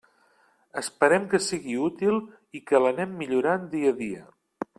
[0.81, 2.17] Esperem que sigui útil
[2.61, 4.25] i que l'anem millorant dia a dia.